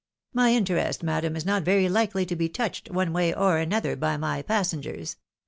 "My 0.41 0.53
interest, 0.53 1.03
madam, 1.03 1.35
is 1.35 1.45
not 1.45 1.61
very 1.61 1.87
likely 1.87 2.25
to 2.25 2.35
be 2.35 2.49
touched, 2.49 2.89
one 2.89 3.13
way 3.13 3.35
or 3.35 3.59
another, 3.59 3.95
by 3.95 4.17
my 4.17 4.41
passengers. 4.41 5.17